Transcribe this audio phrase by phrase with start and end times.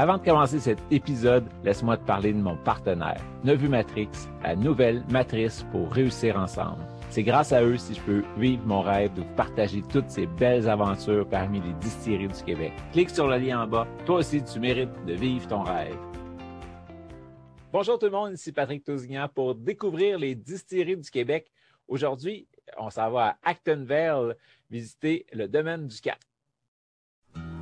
[0.00, 4.08] Avant de commencer cet épisode, laisse-moi te parler de mon partenaire, Nevu Matrix,
[4.44, 6.86] la nouvelle matrice pour réussir ensemble.
[7.10, 10.28] C'est grâce à eux si je peux vivre mon rêve de vous partager toutes ces
[10.28, 12.72] belles aventures parmi les distilleries du Québec.
[12.92, 13.88] Clique sur le lien en bas.
[14.06, 15.96] Toi aussi, tu mérites de vivre ton rêve.
[17.72, 21.50] Bonjour tout le monde, ici Patrick Tousignan pour découvrir les distilleries du Québec.
[21.88, 22.46] Aujourd'hui,
[22.78, 24.36] on s'en va à Actonville
[24.70, 26.18] visiter le domaine du Cap.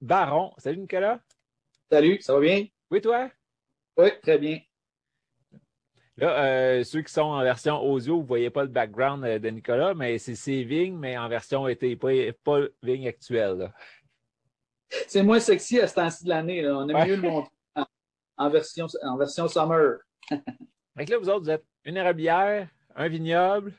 [0.00, 0.52] Baron.
[0.58, 1.20] Salut Nicolas.
[1.90, 2.66] Salut, ça va bien?
[2.90, 3.30] Oui, toi?
[3.96, 4.60] Oui, très bien.
[6.16, 9.38] Là, euh, ceux qui sont en version audio, vous ne voyez pas le background euh,
[9.38, 12.10] de Nicolas, mais c'est vignes, mais en version été, pas,
[12.42, 13.72] pas vigne actuelle.
[15.06, 16.68] C'est moins sexy à ce temps-ci de l'année.
[16.68, 17.52] On aime mieux le montrer
[18.36, 19.98] en, version, en version summer.
[20.30, 23.72] Donc là, vous autres, vous êtes une érablière, un vignoble.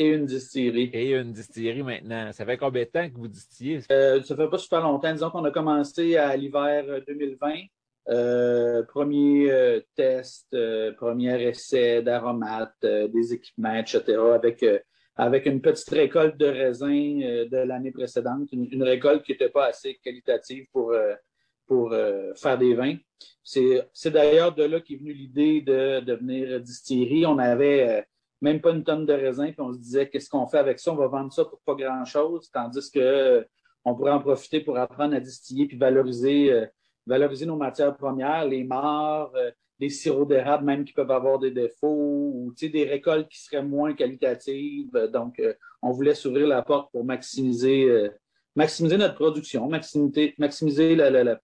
[0.00, 0.88] Et une distillerie.
[0.94, 2.32] Et une distillerie maintenant.
[2.32, 3.80] Ça fait combien de temps que vous distillez?
[3.92, 5.12] Euh, ça fait pas super longtemps.
[5.12, 7.52] Disons qu'on a commencé à l'hiver 2020.
[8.08, 14.64] Euh, premier euh, test, euh, premier essai d'aromates, euh, des équipements, etc., avec,
[15.16, 19.66] avec une petite récolte de raisins de l'année précédente, une, une, récolte qui n'était pas
[19.66, 20.94] assez qualitative pour,
[21.66, 21.94] pour
[22.36, 22.96] faire des vins.
[23.44, 27.26] C'est d'ailleurs de là qu'est venue l'idée de devenir distillerie.
[27.26, 28.06] On avait
[28.40, 30.92] même pas une tonne de raisins, puis on se disait qu'est-ce qu'on fait avec ça?
[30.92, 33.46] On va vendre ça pour pas grand-chose, tandis que
[33.84, 36.68] on pourrait en profiter pour apprendre à distiller puis valoriser
[37.06, 41.50] valoriser nos matières premières, les morts, euh, les sirops d'érable même qui peuvent avoir des
[41.50, 44.92] défauts, ou des récoltes qui seraient moins qualitatives.
[45.12, 48.10] Donc, euh, on voulait s'ouvrir la porte pour maximiser, euh,
[48.54, 51.40] maximiser notre production, maximiser, maximiser la, la, la,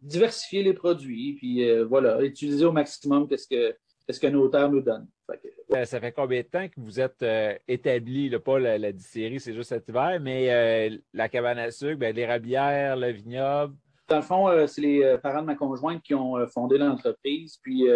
[0.00, 3.76] diversifier les produits, puis voilà, utiliser au maximum qu'est-ce que
[4.06, 5.06] qu'est-ce que nos terres nous donnent.
[5.26, 5.38] Fait
[5.84, 7.24] ça fait combien de temps que vous êtes
[7.68, 12.96] établi, pas la, distillerie, c'est juste cet hiver, mais la cabane à sucre, ben, l'érablière,
[12.96, 13.74] le vignoble,
[14.10, 16.78] dans le fond, euh, c'est les euh, parents de ma conjointe qui ont euh, fondé
[16.78, 17.58] l'entreprise.
[17.62, 17.86] Puis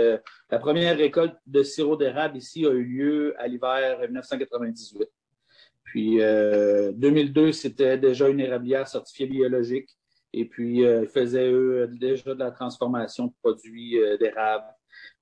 [0.48, 5.08] la première récolte de sirop d'érable ici a eu lieu à l'hiver 1998.
[5.82, 9.90] Puis 2002, c'était déjà une érablière certifiée biologique.
[10.32, 14.66] Et puis, ils faisaient, eux, déjà de la transformation de produits d'érable.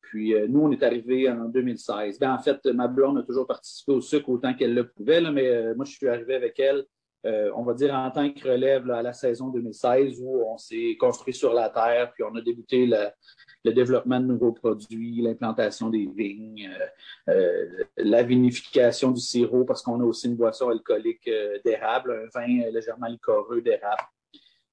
[0.01, 2.19] Puis, nous, on est arrivé en 2016.
[2.19, 5.75] Ben, en fait, ma blonde a toujours participé au sucre autant qu'elle le pouvait, mais
[5.75, 6.85] moi, je suis arrivé avec elle
[7.25, 10.97] euh, on va dire en tant que relève à la saison 2016 où on s'est
[10.99, 16.09] construit sur la terre, puis on a débuté le développement de nouveaux produits, l'implantation des
[16.17, 16.69] vignes,
[17.29, 21.31] euh, euh, la vinification du sirop, parce qu'on a aussi une boisson alcoolique
[21.65, 24.03] d'érable, un vin légèrement liquoreux d'érable.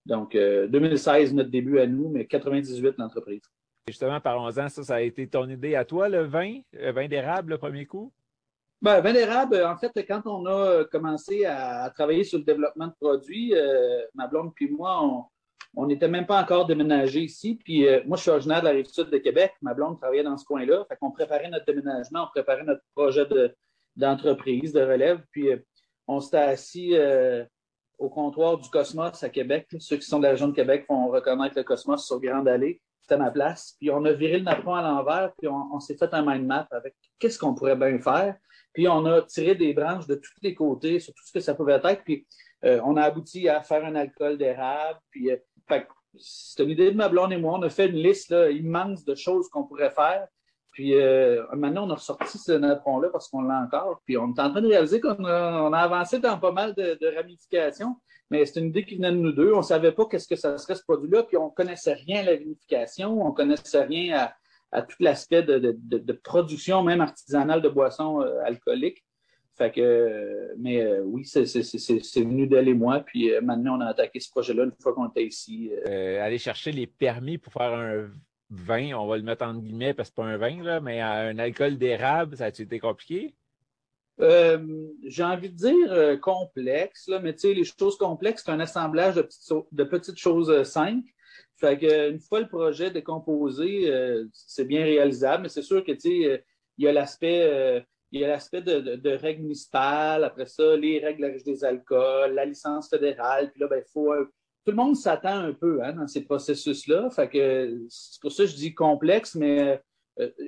[0.05, 3.41] Donc, 2016, notre début à nous, mais 98, l'entreprise.
[3.87, 7.51] Justement, parlons-en, ça, ça a été ton idée à toi, le vin, le vin d'érable,
[7.51, 8.11] le premier coup?
[8.81, 12.93] Ben, vin d'érable, en fait, quand on a commencé à, travailler sur le développement de
[12.99, 15.27] produits, euh, ma blonde puis moi,
[15.75, 17.59] on n'était même pas encore déménagé ici.
[17.61, 19.53] Puis euh, moi, je suis originaire de la rive sud de Québec.
[19.61, 20.85] Ma blonde travaillait dans ce coin-là.
[20.87, 23.27] Fait qu'on préparait notre déménagement, on préparait notre projet
[23.97, 25.21] d'entreprise, de, relève.
[25.31, 25.57] Puis euh,
[26.07, 26.95] on s'était assis
[27.97, 29.67] au comptoir du Cosmos à Québec.
[29.79, 32.81] Ceux qui sont de la région de Québec vont reconnaître le Cosmos sur Grande Allée.
[33.09, 33.75] C'était ma place.
[33.79, 36.67] Puis on a viré le napron à l'envers, puis on, s'est fait un mind map
[36.69, 38.35] avec qu'est-ce qu'on pourrait bien faire.
[38.71, 41.55] Puis on a tiré des branches de tous les côtés sur tout ce que ça
[41.55, 42.03] pouvait être.
[42.03, 42.27] Puis
[42.65, 44.99] euh, on a abouti à faire un alcool d'érable.
[45.09, 45.37] Puis euh,
[46.17, 47.57] c'est une idée de ma blonde et moi.
[47.57, 50.27] On a fait une liste immense de choses qu'on pourrait faire.
[50.79, 54.01] Puis euh, maintenant, on a ressorti ce napron-là parce qu'on l'a encore.
[54.05, 57.97] Puis on est en train de réaliser qu'on a, avancé dans pas mal de, ramifications.
[58.31, 59.51] Mais c'est une idée qui venait de nous deux.
[59.51, 61.23] On ne savait pas qu'est-ce que ça serait ce produit-là.
[61.23, 63.21] Puis on connaissait rien à la vinification.
[63.21, 64.33] On connaissait rien à,
[64.71, 69.03] à tout l'aspect de, de, production, même artisanale de boissons euh, alcooliques.
[69.57, 73.01] Fait que, mais oui, c'est venu d'elle et moi.
[73.01, 75.73] Puis maintenant, on a attaqué ce projet-là une fois qu'on était ici.
[75.85, 78.07] aller chercher les permis pour faire un
[78.49, 81.01] vin, on va le mettre en guillemets parce que c'est pas un vin, là, mais
[81.01, 83.35] un alcool d'érable, ça a-tu été compliqué?
[84.19, 89.15] J'ai envie de dire complexe, là, mais tu sais, les choses complexes, c'est un assemblage
[89.15, 91.09] de petites, choses simples.
[91.59, 95.91] Fait que, une fois le projet décomposé, euh, c'est bien réalisable, mais c'est sûr que
[95.91, 96.37] euh,
[96.77, 97.81] il y a l'aspect euh,
[98.11, 102.89] il y a l'aspect de, règles municipales, après ça, les règles des alcools, la licence
[102.89, 104.13] fédérale, puis là, ben, faut.
[104.65, 107.09] Tout le monde s'attend un peu hein, dans ces processus-là.
[107.09, 109.81] Fait que c'est pour ça que je dis complexe, mais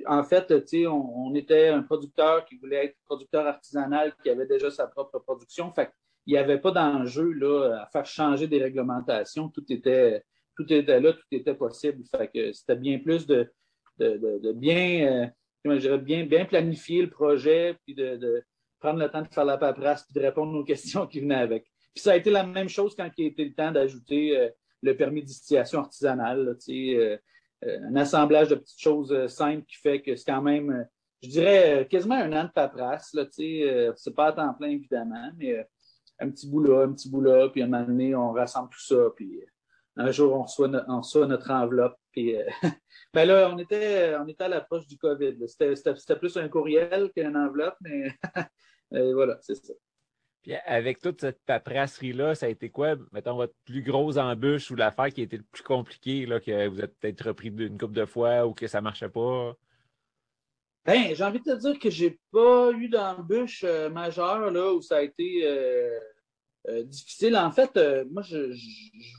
[0.06, 0.52] en fait,
[0.86, 5.18] on, on était un producteur qui voulait être producteur artisanal qui avait déjà sa propre
[5.18, 5.72] production.
[5.72, 9.48] Fait qu'il n'y avait pas d'enjeu là, à faire changer des réglementations.
[9.48, 10.22] Tout était
[10.56, 12.04] tout était là, tout était possible.
[12.10, 13.50] Fait que c'était bien plus de,
[13.98, 15.30] de, bien,
[15.66, 18.44] euh, bien, bien planifier le projet, puis de,
[18.80, 21.71] prendre le temps de faire la paperasse, puis de répondre aux questions qui venaient avec.
[21.94, 24.48] Puis ça a été la même chose quand il a été le temps d'ajouter euh,
[24.82, 27.18] le permis distillation artisanale, euh,
[27.62, 30.86] un assemblage de petites choses simples qui fait que c'est quand même,
[31.22, 33.16] je dirais, quasiment un an de paperasse.
[33.30, 35.64] C'est pas à temps plein, évidemment, mais
[36.18, 38.70] un petit bout là, un petit bout là, puis à un moment donné, on rassemble
[38.70, 39.40] tout ça, puis
[39.96, 41.96] un jour, on reçoit, notre, enveloppe.
[42.12, 42.44] Puis, euh,
[43.14, 45.36] ben là, on était, on était à l'approche du COVID.
[45.46, 48.16] C'était plus un courriel qu'une enveloppe, mais
[49.12, 49.72] voilà, c'est ça.
[50.42, 54.74] Puis avec toute cette paperasserie-là, ça a été quoi, mettons, votre plus grosse embûche ou
[54.74, 57.94] l'affaire qui a été le plus compliquée, là, que vous êtes peut-être repris une couple
[57.94, 59.54] de fois ou que ça ne marchait pas?
[60.84, 64.82] Ben, j'ai envie de te dire que j'ai pas eu d'embûche euh, majeure là, où
[64.82, 65.96] ça a été euh,
[66.68, 67.36] euh, difficile.
[67.36, 67.78] En fait,
[68.10, 68.52] moi, je,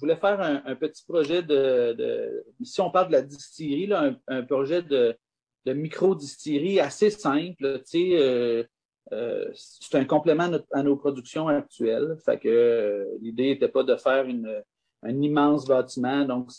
[0.02, 4.82] voulais faire un, petit projet de, si on parle de la distillerie, là, un, projet
[4.82, 5.18] de,
[5.66, 7.82] micro-distillerie assez simple.
[7.90, 8.68] Tu sais,
[9.12, 12.18] euh, c'est un complément à, nos productions actuelles.
[12.42, 14.64] Que l'idée n'était pas de faire une,
[15.04, 16.26] un immense bâtiment.
[16.26, 16.50] Donc,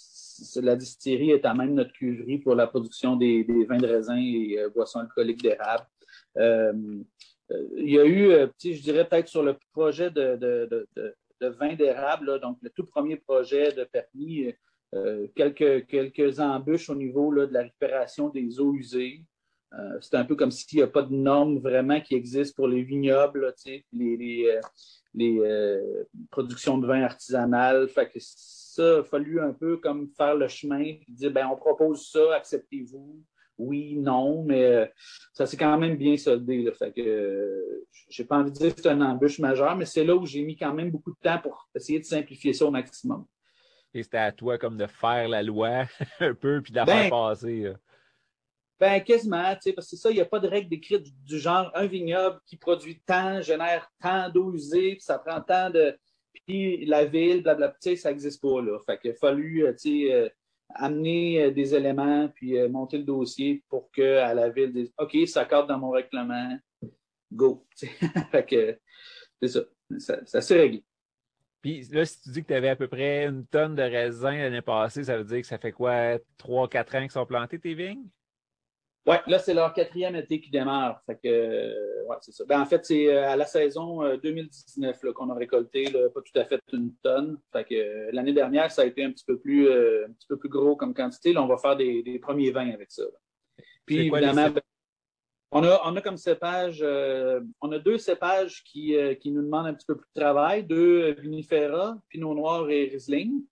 [0.57, 4.59] la distillerie est à même notre cuverie pour la production des, vins de raisin et
[4.75, 5.87] boissons alcooliques d'érable
[7.51, 10.87] il y a eu, euh, je dirais peut-être sur le projet de,
[11.41, 14.53] vin d'érable, donc le tout premier projet de permis,
[14.95, 19.25] euh, quelques embûches au niveau de la récupération des eaux usées.
[19.79, 22.69] Euh, c'est un peu comme s'il n'y a pas de normes vraiment qui existent pour
[22.69, 23.55] les vignobles,
[23.93, 24.61] les,
[25.15, 25.81] les,
[26.31, 27.89] productions de vin artisanales.
[27.89, 31.57] Fait que ça a fallu un peu comme faire le chemin et dire ben, on
[31.57, 33.23] propose ça, acceptez-vous?
[33.57, 34.87] Oui, non, mais euh,
[35.33, 36.63] ça s'est quand même bien soldé.
[36.63, 39.85] Là, fait que euh, j'ai pas envie de dire que c'est une embûche majeure, mais
[39.85, 42.67] c'est là où j'ai mis quand même beaucoup de temps pour essayer de simplifier ça
[42.67, 43.25] au maximum.
[43.93, 45.85] Et c'était à toi comme de faire la loi
[46.21, 47.73] un peu puis de la faire ben, passer.
[48.81, 51.87] Ben, quasiment, parce que ça, il n'y a pas de règle décrite du, genre un
[51.87, 55.97] vignoble qui produit tant, génère tant d'eau usée, puis ça prend tant de.
[56.47, 58.79] Puis la ville, blablabla, ça n'existe pas, là.
[58.85, 60.33] Fait qu'il a fallu, euh, tu sais,
[60.75, 64.93] amener euh, des éléments puis euh, monter le dossier pour que à la ville dise
[64.99, 66.59] OK, ça cadre dans mon règlement,
[67.33, 67.67] go.
[68.31, 68.79] fait que
[69.41, 69.61] c'est ça.
[70.25, 70.85] Ça, s'est réglé.
[71.61, 74.37] Puis là, si tu dis que tu avais à peu près une tonne de raisins
[74.37, 77.59] l'année passée, ça veut dire que ça fait quoi, trois, quatre ans qu'ils sont plantés
[77.59, 78.09] tes vignes?
[79.07, 81.03] Oui, là, c'est leur quatrième été qui démarre.
[81.05, 82.45] Fait que, euh, ouais, c'est ça.
[82.47, 86.39] Ben, en fait, c'est euh, à la saison 2019 euh, qu'on a récolté pas tout
[86.39, 87.39] à fait une tonne.
[87.53, 90.49] Fait que l'année dernière, ça a été un petit peu plus, un petit peu plus
[90.49, 91.35] gros comme quantité.
[91.35, 93.03] Là, on va faire des, premiers vins avec ça.
[93.85, 94.63] Puis évidemment, ben,
[95.51, 96.83] on a, on a comme cépage,
[97.61, 101.13] on a deux cépages qui, qui nous demandent un petit peu plus de travail, deux
[101.21, 103.45] vinifera, Pinot Noir et Riesling.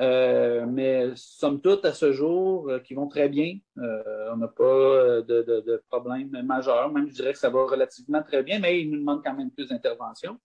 [0.00, 3.58] Euh, mais somme toute, à ce jour, euh, qui vont très bien.
[3.78, 6.90] Euh, on n'a pas de, problème majeur.
[6.92, 9.50] Même, je dirais que ça va relativement très bien, mais il nous demande quand même
[9.50, 10.38] plus d'interventions.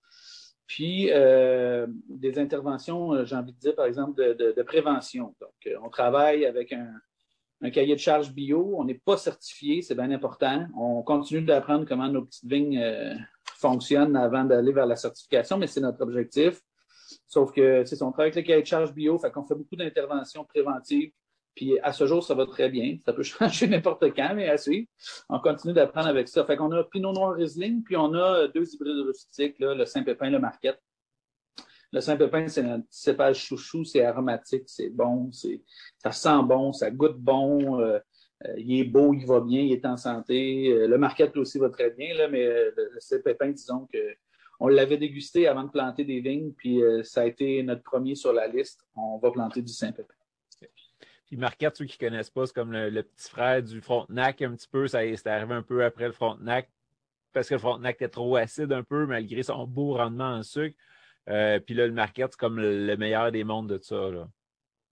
[0.66, 5.36] Puis, des interventions, j'ai envie de dire, par exemple, de, prévention.
[5.40, 8.74] Donc, on travaille avec un cahier de charge bio.
[8.78, 10.66] On n'est pas certifié, c'est bien important.
[10.76, 12.82] On continue d'apprendre comment nos petites vignes
[13.58, 16.60] fonctionnent avant d'aller vers la certification, mais c'est notre objectif.
[17.34, 19.76] Sauf que, c'est on travaille avec le cahier de charge bio, fait qu'on fait beaucoup
[19.76, 21.12] d'interventions préventives.
[21.56, 22.96] Puis à ce jour, ça va très bien.
[23.04, 24.88] Ça peut changer n'importe quand, mais à suivre.
[25.30, 26.46] On continue d'apprendre avec ça.
[26.46, 30.30] Fait qu'on a Pinot Noir Riesling, puis on a deux hybrides rustiques, là, le Saint-Pépin,
[30.30, 30.80] le Marquette.
[31.92, 35.60] Le Saint-Pépin, c'est un cépage chouchou, c'est aromatique, c'est bon, c'est,
[35.98, 37.98] ça sent bon, ça goûte bon, euh,
[38.46, 40.72] euh, il est beau, il va bien, il est en santé.
[40.72, 43.98] Euh, le Marquette aussi va très bien, là, mais le Saint-Pépin, disons que
[44.64, 48.16] on l'avait dégusté avant de planter des vignes, puis euh, ça a été notre premier
[48.16, 48.88] sur la liste.
[48.96, 50.14] On va planter du Saint-Pépin.
[51.26, 54.56] Puis Marquette, ceux qui ne connaissent pas, c'est comme le, petit frère du Frontenac un
[54.56, 54.88] petit peu.
[54.88, 56.70] Ça c'est arrivé un peu après le Frontenac.
[57.34, 60.78] parce que le Frontenac était trop acide un peu, malgré son beau rendement en sucre.
[61.28, 64.12] Euh, puis là, le Marquette, c'est comme le, meilleur des mondes de ça.
[64.12, 64.30] Là.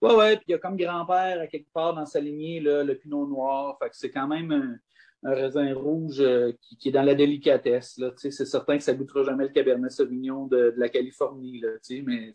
[0.02, 2.84] Ouais, ouais, puis il y a comme grand-père à quelque part dans sa lignée, là,
[2.84, 3.78] le Pinot Noir.
[3.80, 4.82] Fait que c'est quand même
[5.24, 7.98] un, raisin rouge euh, qui, est dans la délicatesse.
[7.98, 11.70] Là, c'est certain que ça ne goûtera jamais le Cabernet Sauvignon de, la Californie, là,
[12.06, 12.34] mais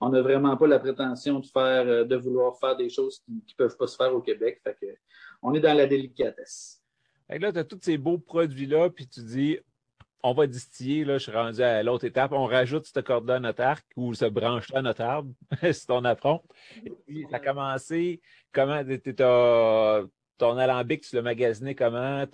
[0.00, 3.32] on n'a vraiment pas la prétention de faire, euh, de vouloir faire des choses qui
[3.32, 4.60] ne peuvent pas se faire au Québec.
[4.62, 4.86] Fait que,
[5.42, 6.82] on est dans la délicatesse.
[7.28, 9.58] Fait là, tu as tous ces beaux produits-là, puis tu dis,
[10.22, 13.40] on va distiller, là, je suis rendu à l'autre étape, on rajoute cette corde-là à
[13.40, 16.42] notre arc ou ce branche-là à notre arbre, c'est ton affront.
[16.84, 18.20] Et puis, ça a commencé,
[18.52, 18.82] comment,
[20.38, 22.24] ton alambic, tu l'as magasiné comment,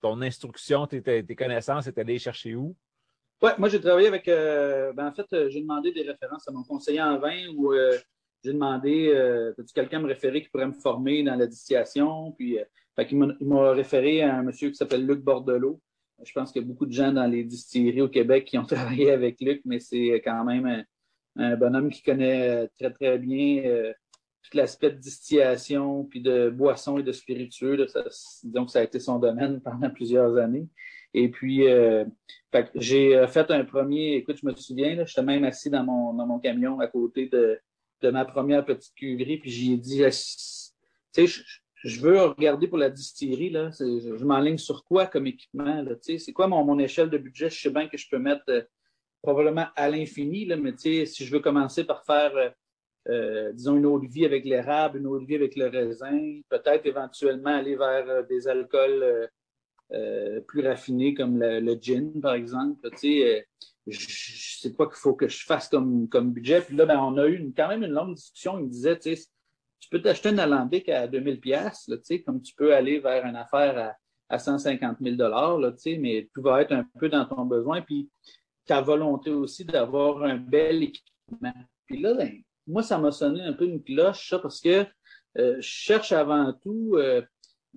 [0.00, 2.76] ton instruction, tes, connaissances, tu allé chercher où?
[3.40, 6.52] Oui, moi, j'ai travaillé avec, euh, ben, en fait, euh, j'ai demandé des références à
[6.52, 7.96] mon conseiller en vin ou euh,
[8.42, 9.12] j'ai demandé,
[9.58, 12.32] as-tu quelqu'un me référer qui pourrait me former dans la distillation?
[12.32, 12.58] Puis,
[12.98, 15.80] il m'a référé à un monsieur qui s'appelle Luc Bordelot.
[16.24, 18.64] Je pense qu'il y a beaucoup de gens dans les distilleries au Québec qui ont
[18.64, 20.84] travaillé avec Luc, mais c'est quand même
[21.36, 23.92] un, bonhomme qui connaît très, très bien
[24.42, 27.86] tout l'aspect de distillation, puis de boissons et de spiritueux.
[28.44, 30.68] donc, ça a été son domaine pendant plusieurs années.
[31.14, 32.04] Et puis, euh,
[32.74, 36.26] j'ai euh, fait un premier, écoute, je me souviens, j'étais même assis dans mon, dans
[36.26, 37.58] mon camion à côté de,
[38.02, 40.02] de ma première petite cuverie, puis j'y ai dit,
[41.14, 41.42] tu sais,
[41.84, 45.94] je, veux regarder pour la distillerie, là, je, je m'enligne sur quoi comme équipement, là,
[45.96, 47.48] tu sais, c'est quoi mon, mon échelle de budget?
[47.48, 48.62] Je sais bien que je peux mettre euh,
[49.22, 52.52] probablement à l'infini, là, mais tu sais, si je veux commencer par faire,
[53.06, 57.76] disons, une de vie avec l'érable, une de vie avec le raisin, peut-être éventuellement aller
[57.76, 59.28] vers des alcools
[59.90, 62.90] euh, plus raffiné comme le, gin, par exemple.
[62.90, 63.46] Tu sais,
[63.88, 66.60] euh, sais pas qu'il faut que je fasse comme, budget.
[66.60, 68.58] Puis là, ben, on a eu quand même une longue discussion.
[68.58, 69.16] Il me disait, tu
[69.90, 73.36] peux t'acheter un alambic à 2000 pièces, tu sais, comme tu peux aller vers une
[73.36, 73.96] affaire
[74.28, 77.46] à, à 150 000 là, tu sais, mais tout va être un peu dans ton
[77.46, 77.80] besoin.
[77.80, 78.10] Puis
[78.66, 81.54] ta volonté aussi d'avoir un bel équipement.
[81.86, 84.86] Puis là, ben, moi, ça m'a sonné un peu une cloche, ça, parce que
[85.38, 86.96] euh, je cherche avant tout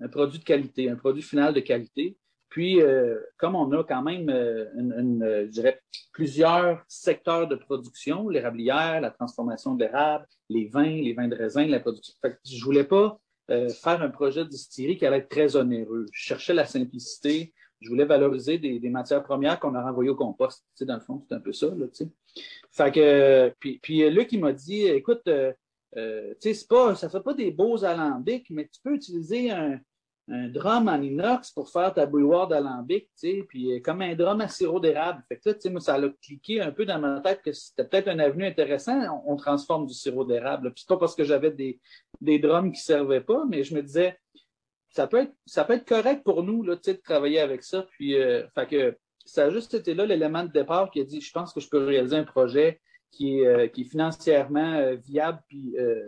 [0.00, 2.16] un produit de qualité, un produit final de qualité.
[2.52, 5.80] Puis, euh, comme on a quand même, euh, une, euh, je dirais,
[6.12, 11.66] plusieurs secteurs de production, l'érablière, la transformation de l'érable, les vins, les vins de raisin,
[11.66, 12.12] la production.
[12.20, 13.18] Fait que je voulais pas
[13.48, 16.06] faire un projet de distillerie qui allait être très onéreux.
[16.12, 17.52] Je cherchais la simplicité.
[17.80, 20.60] Je voulais valoriser des, matières premières qu'on a renvoyées au compost.
[20.60, 22.10] Tu sais, dans le fond, c'est un peu ça, là, tu sais.
[22.70, 27.34] Fait que, puis, puis Luc, il m'a dit, écoute, euh, sais, pas, ça fait pas
[27.34, 29.78] des beaux alambics, mais tu peux utiliser un,
[30.28, 33.08] un drum en inox pour faire ta bouilloire d'alambic,
[33.48, 35.22] puis euh, comme un drum à sirop d'érable.
[35.28, 38.18] Fait que moi, ça a cliqué un peu dans ma tête que c'était peut-être un
[38.18, 39.22] avenue intéressant.
[39.26, 40.72] On, transforme du sirop d'érable.
[40.72, 41.80] Puis c'est pas parce que j'avais des,
[42.20, 44.16] des drums qui servaient pas, mais je me disais,
[44.90, 47.86] ça peut être, ça peut être correct pour nous, là, de travailler avec ça.
[47.92, 51.20] Puis, euh, fait que ça a juste été là l'élément de départ qui a dit,
[51.20, 55.76] je pense que je peux réaliser un projet qui est, euh, financièrement euh, viable puis
[55.78, 56.06] euh,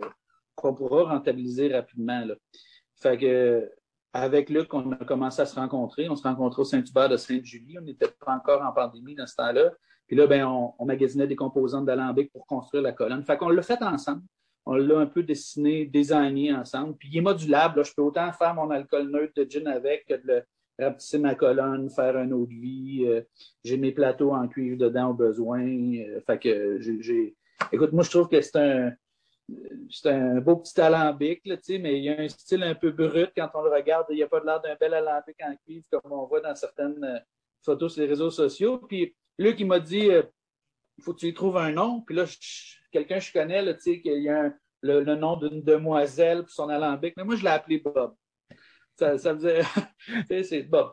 [0.55, 2.25] qu'on pourra rentabiliser rapidement.
[2.25, 2.35] Là.
[2.95, 3.71] Fait
[4.13, 6.07] avec Luc, on a commencé à se rencontrer.
[6.07, 7.77] On se rencontrait au Saint-Hubert de Sainte-Julie.
[7.77, 9.71] On n'était pas encore en pandémie dans ce temps-là.
[10.07, 13.25] Puis là, ben, on, magasinait des composantes d'alambic pour construire la colonne.
[13.25, 14.21] Fait qu'on l'a fait ensemble.
[14.65, 16.95] On l'a un peu dessiné, designé ensemble.
[16.95, 17.83] Puis il est modulable.
[17.83, 20.45] Je peux autant faire mon alcool neutre de gin avec que de le
[20.79, 23.05] rapetisser ma colonne, faire un eau de vie.
[23.05, 23.21] Euh,
[23.63, 25.63] j'ai mes plateaux en cuivre dedans au besoin.
[25.63, 27.35] Euh, fait que j'ai.
[27.71, 28.93] Écoute, moi, je trouve que c'est un.
[29.91, 33.29] C'est un beau petit alambic, là, mais il y a un style un peu brut
[33.37, 34.07] quand on le regarde.
[34.09, 37.03] Il n'y a pas l'air d'un bel alambic en cuivre comme on voit dans certaines
[37.03, 37.19] euh,
[37.63, 38.79] photos sur les réseaux sociaux.
[38.79, 42.01] Puis Luc, il m'a dit il faut que tu y trouves un nom.
[42.01, 42.25] Puis là,
[42.91, 44.51] quelqu'un que je connais, là, qu'il y a
[44.81, 47.13] le, le, nom d'une demoiselle pour son alambic.
[47.15, 48.15] Mais moi, je l'ai appelé Bob
[48.97, 49.61] ça, ça faisait.
[50.43, 50.91] c'est bon.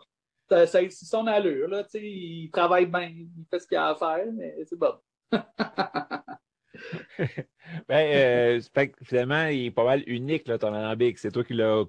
[0.48, 1.84] Ça, ça, c'est son allure, là.
[1.94, 4.94] Il travaille bien, il fait ce qu'il a à faire, mais c'est bon.
[7.88, 8.60] ben, euh,
[9.02, 11.18] finalement, il est pas mal unique, là, ton alambic.
[11.18, 11.84] C'est toi qui l'as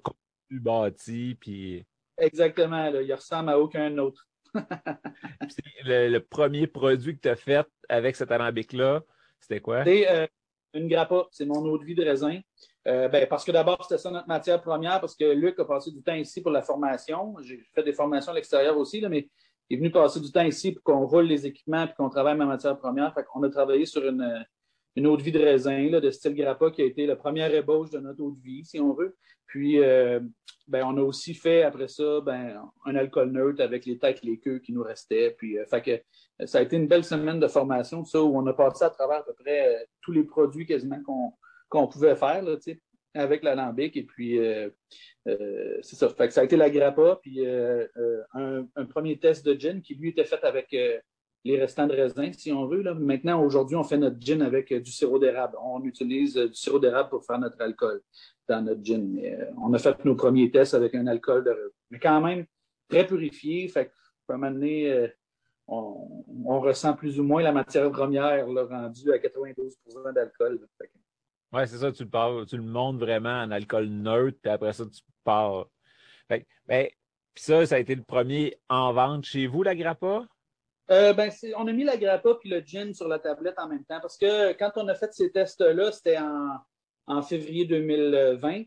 [0.50, 1.84] bâti, puis.
[2.16, 4.26] Exactement, là, il ressemble à aucun autre.
[5.84, 9.02] le, le, premier produit que tu as fait avec cet alambic-là,
[9.40, 9.82] c'était quoi?
[9.86, 10.26] Euh,
[10.74, 12.40] une grappa, c'est mon eau de vie de raisin.
[12.86, 15.90] Euh, ben, parce que d'abord, c'était ça notre matière première, parce que Luc a passé
[15.90, 17.34] du temps ici pour la formation.
[17.40, 19.28] J'ai fait des formations à l'extérieur aussi, là, mais
[19.70, 22.36] il est venu passer du temps ici pour qu'on roule les équipements et qu'on travaille
[22.36, 23.14] ma matière première.
[23.14, 24.44] Fait qu'on a travaillé sur une,
[24.96, 27.54] une eau de vie de raisin là, de style grappa qui a été la première
[27.54, 29.16] ébauche de notre eau de vie, si on veut.
[29.46, 30.20] Puis, euh,
[30.66, 34.38] ben, on a aussi fait après ça ben, un alcool neutre avec les têtes les
[34.38, 35.34] queues qui nous restaient.
[35.36, 36.00] Puis, euh, que
[36.46, 39.18] ça a été une belle semaine de formation, ça, où on a passé à travers
[39.18, 41.00] à peu près tous les produits quasiment
[41.68, 42.42] qu'on pouvait faire.
[42.42, 42.56] Là,
[43.14, 43.96] avec l'alambic.
[43.96, 44.68] Et puis, euh,
[45.28, 46.08] euh, c'est ça.
[46.08, 47.86] Fait que ça a été la grappa, puis euh,
[48.32, 50.74] un, premier test de gin qui, lui, était fait avec
[51.44, 52.82] les restants de raisin, si on veut.
[52.82, 52.94] Là.
[52.94, 55.56] Maintenant, aujourd'hui, on fait notre gin avec du sirop d'érable.
[55.62, 58.02] On utilise du sirop d'érable pour faire notre alcool
[58.48, 59.06] dans notre gin.
[59.12, 61.72] Mais, on a fait nos premiers tests avec un alcool de...
[61.90, 62.46] Mais quand même,
[62.88, 63.68] très purifié.
[63.68, 63.92] Fait que,
[64.30, 65.10] un moment donné,
[65.66, 70.60] on, ressent plus ou moins la matière première rendue à 92% d'alcool.
[71.52, 74.84] Oui, c'est ça, tu le, tu le montes vraiment en alcool neutre, puis après ça,
[74.86, 75.66] tu pars.
[76.26, 76.88] Fait, ben,
[77.34, 80.26] puis ça, ça a été le premier en vente chez vous, la grappa?
[80.90, 83.84] Euh, ben, on a mis la grappa puis le gin sur la tablette en même
[83.84, 86.18] temps parce que quand on a fait ces tests-là, c'était
[87.06, 88.64] en, février 2020.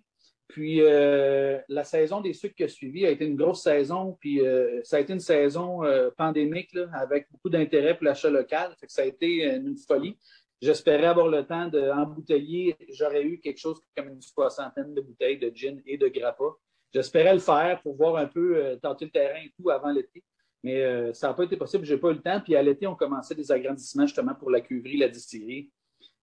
[0.48, 4.40] Puis euh, la saison des sucres qui a suivi a été une grosse saison, puis
[4.40, 5.82] euh, ça a été une saison
[6.18, 8.74] pandémique là, avec beaucoup d'intérêt pour l'achat local.
[8.80, 10.18] Fait que ça a été une folie.
[10.62, 12.76] J'espérais avoir le temps d'embouteiller.
[12.90, 16.46] J'aurais eu quelque chose comme une soixantaine de bouteilles de gin et de grappa.
[16.94, 20.24] J'espérais le faire pour voir un peu tenter le terrain et tout avant l'été.
[20.68, 22.42] Mais ça n'a pas été possible, j'ai pas eu le temps.
[22.42, 25.72] Puis à l'été, on commençait des agrandissements justement pour la cuverie, la distillerie.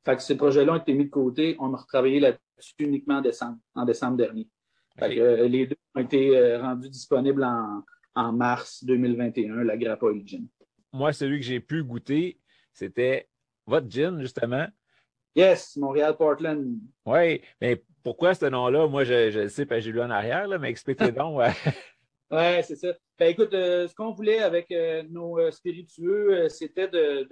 [0.04, 1.56] Fait que ces projets-là ont été mis de côté.
[1.58, 4.46] On a retravaillé là-dessus uniquement en décembre, en décembre dernier.
[5.02, 7.42] Euh, les deux ont été euh, rendus disponibles
[8.14, 10.46] en, mars 2021, la Grappa et le gin.
[10.92, 12.38] Moi, celui que j'ai pu goûter,
[12.72, 13.28] c'était
[13.66, 14.66] votre gin, justement.
[15.34, 16.78] Yes, Montréal Portland.
[17.06, 18.86] Oui, mais pourquoi ce nom-là?
[18.86, 21.40] Moi, je, je le sais, j'ai lu en arrière, là, mais expliquez donc.
[22.30, 22.88] Oui, c'est ça.
[23.18, 24.72] Ben, écoute, euh, ce qu'on voulait avec
[25.10, 27.28] nos spiritueux, c'était de,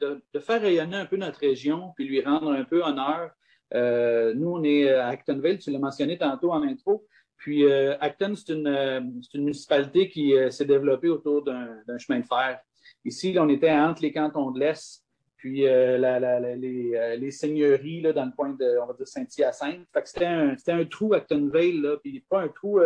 [0.00, 3.30] de, faire rayonner un peu notre région, puis lui rendre un peu honneur.
[3.74, 7.06] Euh, nous, on est à Actonville, tu l'as mentionné tantôt en intro.
[7.36, 9.00] Puis euh, Acton, c'est une, euh,
[9.34, 12.60] une, municipalité qui s'est développée autour d'un chemin de fer.
[13.04, 15.02] Ici, on était entre les cantons de l'Est,
[15.36, 19.86] puis les, les, seigneuries là, dans le coin de, on va dire, Saint-Hyacinthe.
[19.92, 22.80] Fait c'était un, un, trou Actonville, là, puis pas un trou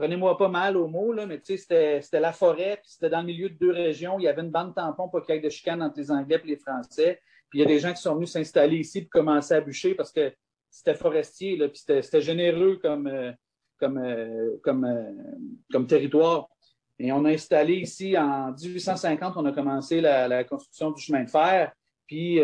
[0.00, 3.20] prenez-moi pas mal au mot, là, mais tu sais, c'était la forêt, puis c'était dans
[3.20, 4.18] le milieu de deux régions.
[4.18, 6.40] Il y avait une bande tampon pour qu'il y ait de chicane entre les Anglais
[6.42, 7.20] et les Français.
[7.50, 9.94] Puis il y a des gens qui sont venus s'installer ici pour commencer à bûcher
[9.94, 10.32] parce que
[10.70, 13.30] c'était forestier, là, puis c'était généreux comme, euh,
[13.78, 15.12] comme, euh, euh,
[15.70, 16.48] comme territoire.
[16.98, 21.24] Et on a installé ici en 1850, on a commencé la, la construction du chemin
[21.24, 21.72] de fer,
[22.06, 22.40] puis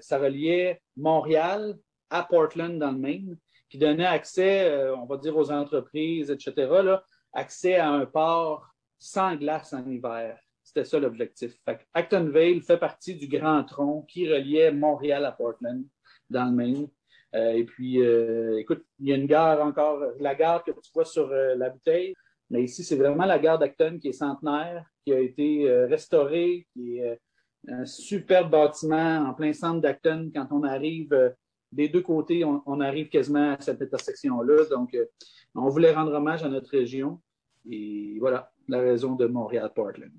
[0.00, 1.76] ça reliait Montréal
[2.10, 3.36] à Portland dans le Maine
[3.68, 8.68] qui donnait accès, euh, on va dire, aux entreprises, etc., là, accès à un port
[8.98, 10.38] sans glace en hiver.
[10.62, 11.54] C'était ça l'objectif.
[11.94, 15.84] Actonville fait partie du grand tronc qui reliait Montréal à Portland,
[16.28, 16.88] dans le Maine.
[17.34, 20.90] Euh, et puis, euh, écoute, il y a une gare encore, la gare que tu
[20.94, 22.14] vois sur la bouteille,
[22.50, 26.98] mais ici, c'est vraiment la gare d'Acton qui est centenaire, qui a été restaurée, qui
[26.98, 27.20] est
[27.68, 30.30] un superbe bâtiment en plein centre d'Acton.
[30.32, 31.34] Quand on arrive
[31.72, 34.64] des deux côtés, on, arrive quasiment à cette intersection-là.
[34.70, 35.06] Donc, euh,
[35.54, 37.20] on voulait rendre hommage à notre région.
[37.68, 40.12] Et voilà, la raison de Montréal-Portland.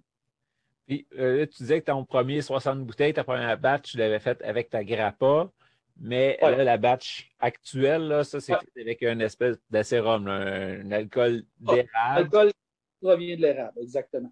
[0.86, 4.42] Puis, euh, tu disais que ton premier 60 bouteilles, ta première batch, tu l'avais faite
[4.42, 5.50] avec ta grappa.
[6.00, 11.90] Mais la batch actuelle, là, ça, c'est avec une espèce d'acérum, un, alcool d'érable.
[12.16, 12.52] L'alcool
[13.02, 14.32] provient de l'érable, exactement.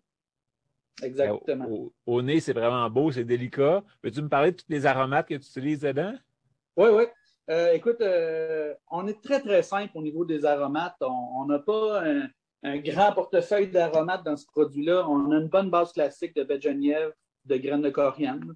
[1.02, 1.68] Exactement.
[1.68, 3.84] Au, au, nez, c'est vraiment beau, c'est délicat.
[4.02, 6.14] Peux-tu me parler de tous les aromates que tu utilises dedans?
[6.78, 7.04] Oui, oui.
[7.50, 10.98] Euh, écoute, euh, on est très, très simple au niveau des aromates.
[11.02, 15.08] On n'a pas un, grand portefeuille d'aromates dans ce produit-là.
[15.08, 17.14] On a une bonne base classique de baie de
[17.46, 18.54] de graines de coriandre.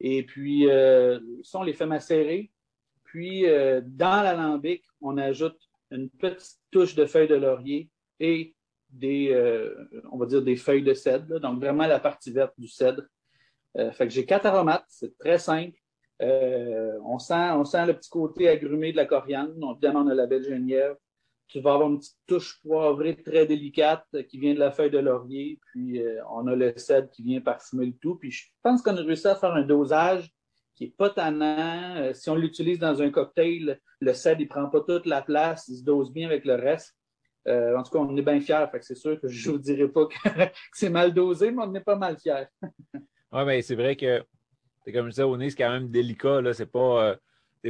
[0.00, 2.50] Et puis, euh, ça, on les fait macérer.
[3.04, 5.58] Puis, dans l'alambic, on ajoute
[5.90, 8.54] une petite touche de feuilles de laurier et
[8.90, 9.34] des,
[10.12, 11.40] on va dire, des feuilles de cèdre.
[11.40, 13.04] donc, vraiment la partie verte du cèdre.
[13.74, 14.84] fait que j'ai quatre aromates.
[14.88, 15.76] C'est très simple.
[16.20, 19.54] Euh, on, sent, on sent le petit côté agrumé de la coriandre.
[19.54, 20.96] Donc, évidemment, on a la belle genièvre.
[21.46, 24.98] Tu vas avoir une petite touche poivrée très délicate qui vient de la feuille de
[24.98, 25.58] laurier.
[25.72, 28.16] Puis, euh, on a le cèdre qui vient parfumer le tout.
[28.16, 30.30] Puis, je pense qu'on a réussi à faire un dosage
[30.74, 31.96] qui n'est pas tannant.
[31.96, 35.68] Euh, si on l'utilise dans un cocktail, le cèdre, il prend pas toute la place.
[35.68, 36.94] Il se dose bien avec le reste.
[37.46, 38.66] en tout cas, on est bien fiers.
[38.82, 40.14] c'est sûr que je ne vous dirai pas que,
[40.74, 42.48] c'est mal dosé, mais on est pas mal fiers.
[43.32, 44.22] oui, mais c'est vrai que
[44.92, 46.40] comme je disais, au nez, c'est quand même délicat.
[46.40, 46.52] Là.
[46.54, 47.10] C'est pas.
[47.10, 47.16] Euh,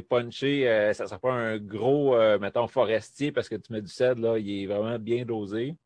[0.08, 3.82] punché, euh, ça ne sera pas un gros, euh, mettons, forestier parce que tu mets
[3.82, 5.76] du cèdre, là, il est vraiment bien dosé.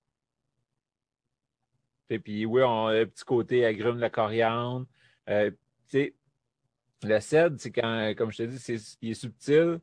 [2.11, 4.87] Et puis, oui, on a un petit côté agrume la coriandre.
[5.88, 6.14] sais,
[7.03, 9.79] le cèdre, c'est quand, comme je te dis, il est subtil.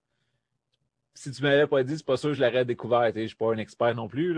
[1.13, 3.11] Si tu ne m'avais pas dit, c'est pas sûr que je l'aurais découvert.
[3.13, 4.35] Je ne suis pas un expert non plus.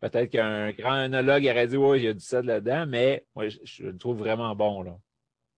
[0.00, 3.48] Peut-être qu'un grand œnologue aurait dit, oui, il y a du cèdre là-dedans, mais moi,
[3.48, 4.82] je, je, le trouve vraiment bon.
[4.82, 4.98] Là.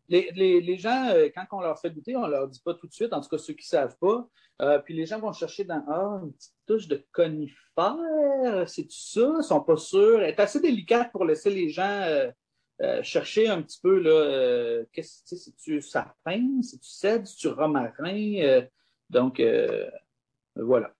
[0.08, 2.74] Les, les, les, gens, euh, quand on leur fait goûter, on ne leur dit pas
[2.74, 4.28] tout de suite, en tout cas ceux qui ne savent pas.
[4.62, 9.20] Euh, puis les gens vont chercher dans Ah, une petite touche de conifère, c'est ça?
[9.20, 10.22] Ils ne sont pas sûrs.
[10.22, 12.32] Elle est assez délicate pour laisser les gens
[12.80, 18.62] euh, chercher un petit peu là, qu'est-ce que c'est-tu sapin, c'est-tu cèdre, c'est-tu romarin?
[19.08, 19.40] donc
[20.56, 20.92] voilà.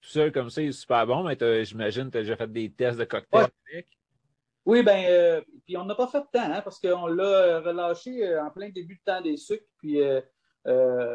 [0.00, 2.52] tout ça comme ça, il est super bon, mais j'imagine que tu as déjà fait
[2.52, 3.99] des tests de cocktail avec.
[4.66, 8.26] Oui, ben, euh, puis on n'a pas fait de temps, hein, parce qu'on l'a relâché
[8.26, 10.20] euh, en plein début de temps des sucres, puis euh,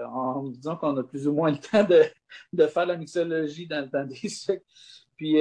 [0.08, 2.03] en disant qu'on a plus ou moins le temps de,
[2.53, 4.65] de, faire la mixologie dans le temps des sucres.
[5.15, 5.36] Puis,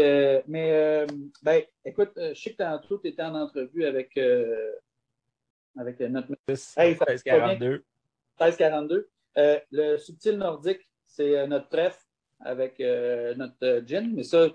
[0.46, 1.06] mais,
[1.42, 4.16] ben, écoute, je sais que tantôt, tu étais en entrevue avec,
[5.76, 6.28] avec notre.
[6.46, 7.84] 1642.
[8.40, 9.08] 1642.
[9.72, 11.98] le subtil nordique, c'est notre trèfle
[12.38, 14.48] avec notre gin, mais ça,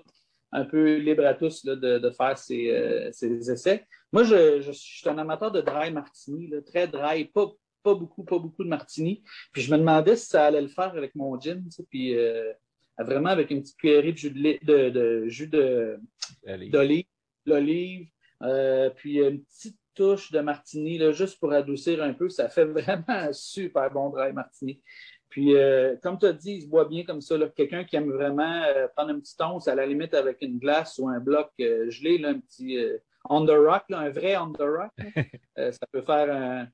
[0.52, 3.86] un peu libre à tous là, de, de, faire ses, euh, ses, essais.
[4.12, 7.52] Moi, je, je, suis un amateur de dry martini, là, très dry, pas,
[7.84, 9.24] pas beaucoup, pas beaucoup de martini.
[9.54, 12.16] Puis je me demandais si ça allait le faire avec mon gin, tu sais, puis
[12.18, 12.52] euh,
[12.98, 17.06] vraiment avec une petite cuillerée de jus de, de, de jus d'olive,
[17.46, 18.08] l'olive,
[18.44, 22.30] euh, puis une petite touche de martini, là, juste pour adoucir un peu.
[22.30, 24.82] Ça fait vraiment un super bon dry martini.
[25.30, 27.36] Puis, euh, comme tu as dit, il se boit bien comme ça.
[27.56, 30.98] Quelqu'un qui aime vraiment euh, prendre un petit once, à la limite avec une glace
[30.98, 32.80] ou un bloc euh, gelé, là, un petit
[33.26, 34.92] on the rock, un vrai on the rock,
[35.56, 36.68] ça peut faire un,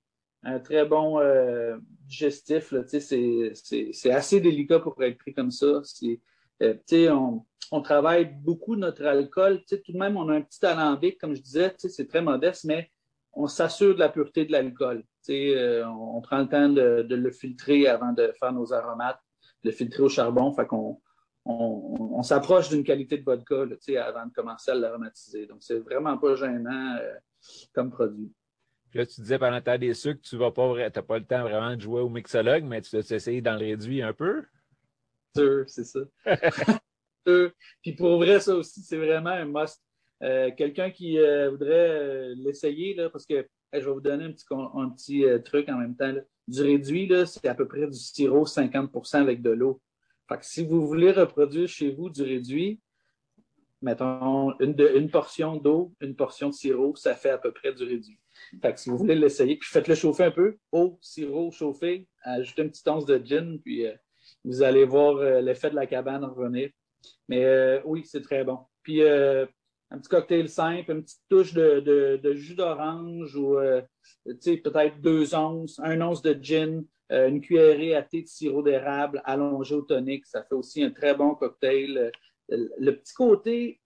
[0.43, 1.19] un très bon
[2.07, 2.73] digestif.
[2.87, 5.81] C'est assez délicat pour être pris comme ça.
[6.61, 7.41] On,
[7.71, 9.63] on, travaille beaucoup notre alcool.
[9.67, 12.89] Tout de même, on a un petit alambic, comme je disais, c'est très modeste, mais
[13.35, 15.03] on s'assure de la pureté de l'alcool.
[15.29, 19.19] Euh, on, prend le temps de, le filtrer avant de faire nos aromates,
[19.63, 20.53] de le filtrer au charbon.
[20.53, 21.01] Fait qu'on
[21.45, 23.55] on, s'approche d'une qualité de vodka
[24.03, 25.45] avant de commencer à l'aromatiser.
[25.47, 27.13] Donc, c'est vraiment pas gênant euh,
[27.73, 28.31] comme produit.
[28.89, 31.43] Puis là, tu disais pendant ta des sucres, tu vas pas, n'as pas le temps
[31.43, 34.45] vraiment de jouer au mixologue, mais tu vas essayer d'en réduire un peu?
[35.35, 35.99] Sûr, c'est ça.
[37.81, 39.84] Puis pour vrai, ça aussi, c'est vraiment un must.
[40.23, 41.17] Euh, quelqu'un qui
[41.49, 43.45] voudrait l'essayer, parce que
[43.79, 46.13] je vais vous donner un petit, euh, truc en même temps.
[46.47, 49.81] Du réduit, c'est à peu près du sirop 50% avec de l'eau.
[50.27, 52.79] Fait que si vous voulez reproduire chez vous du réduit,
[53.81, 58.19] mettons une, portion d'eau, une portion de sirop, ça fait à peu près du réduit.
[58.61, 62.63] Fait que si vous voulez l'essayer, puis faites-le chauffer un peu, eau, sirop, chauffer, ajoutez
[62.63, 63.93] une petite once de gin, puis euh,
[64.43, 66.69] vous allez voir euh, l'effet de la cabane revenir.
[67.27, 68.59] Mais oui, c'est très bon.
[68.81, 69.01] Puis
[69.95, 71.79] un petit cocktail simple, une petite touche de,
[72.17, 73.81] de, jus d'orange ou euh,
[74.25, 79.21] peut-être deux onces, un once de gin, euh, une cuillerée à thé de sirop d'érable
[79.25, 80.25] allongé au tonic.
[80.25, 82.11] Ça fait aussi un très bon cocktail.
[82.51, 83.81] Euh, le, petit côté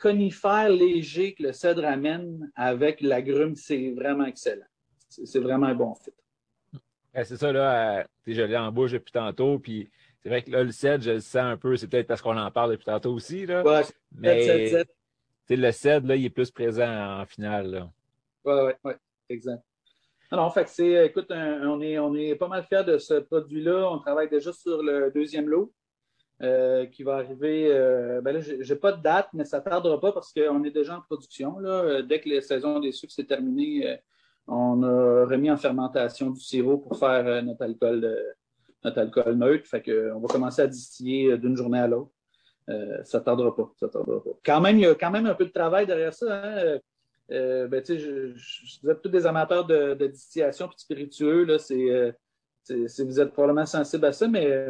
[0.00, 4.66] conifère léger que le cèdre amène avec l'agrume, c'est vraiment excellent.
[5.08, 6.12] C'est vraiment un bon fit.
[7.12, 9.90] c'est ça, là, je l'ai en bouche depuis tantôt, puis
[10.22, 12.38] c'est vrai que là, le cèdre, je le sens un peu, c'est peut-être parce qu'on
[12.38, 13.62] en parle depuis tantôt aussi, là.
[13.64, 14.84] Ouais, mais
[15.56, 17.88] le CED, là, il est plus présent en finale.
[18.44, 18.92] Oui, oui, oui,
[19.28, 19.62] exact.
[20.32, 23.90] Alors, c'est, écoute, on, est, on est pas mal fiers de ce produit-là.
[23.90, 25.72] On travaille déjà sur le deuxième lot
[26.42, 27.66] euh, qui va arriver.
[27.68, 30.70] Euh, ben là, je n'ai pas de date, mais ça tardera pas parce qu'on est
[30.70, 31.58] déjà en production.
[31.58, 32.02] Là.
[32.02, 33.96] Dès que la saison des sucres est terminée, euh,
[34.46, 38.16] on a remis en fermentation du sirop pour faire notre alcool,
[38.84, 39.68] notre alcool neutre.
[40.14, 42.12] On va commencer à distiller d'une journée à l'autre.
[42.68, 43.72] Euh, ça ne tardera pas.
[43.78, 44.30] Ça tardera pas.
[44.44, 46.26] Quand même, il y a quand même un peu de travail derrière ça.
[46.26, 46.56] Hein.
[46.58, 46.78] Euh,
[47.32, 51.44] euh, ben, je, je, vous êtes tous des amateurs de, distillation et spiritueux.
[51.44, 52.14] Là, c'est,
[52.68, 54.66] vous êtes probablement sensible à ça, mais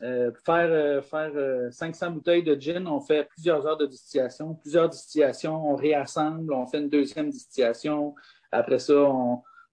[0.00, 4.54] faire, faire 500 bouteilles de gin, on fait plusieurs heures de distillation.
[4.54, 8.14] Plusieurs distillations, on réassemble, on fait une deuxième distillation.
[8.50, 8.94] Après ça,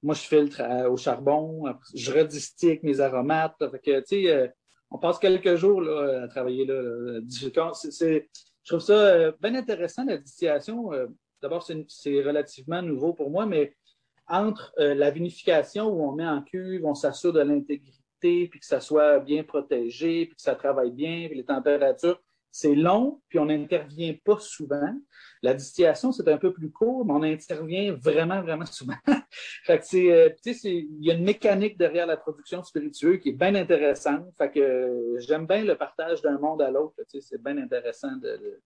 [0.04, 1.64] moi, je filtre au charbon.
[1.94, 3.56] je redistille avec mes aromates.
[4.92, 7.20] On passe quelques jours là, à travailler là.
[7.28, 8.20] je
[8.66, 10.94] trouve ça euh, bien intéressant, la distillation.
[10.94, 11.08] Euh,
[11.42, 13.76] d'abord, c'est relativement nouveau pour moi, mais
[14.28, 18.66] entre euh, la vinification où on met en cuve, on s'assure de l'intégrité, puis que
[18.66, 22.20] ça soit bien protégé, puis que ça travaille bien, puis les températures,
[22.56, 24.96] c'est long, puis on n'intervient pas souvent.
[25.42, 28.96] La distillation, c'est un peu plus court, mais on intervient vraiment, vraiment souvent.
[29.66, 30.30] fait que c'est, euh,
[30.64, 34.24] il y a une mécanique derrière la production spiritueuse qui est bien intéressante.
[34.38, 36.96] Fait que euh, j'aime bien le partage d'un monde à l'autre.
[37.20, 38.62] C'est bien intéressant de,